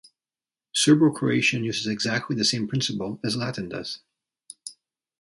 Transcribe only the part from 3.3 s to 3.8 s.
Latin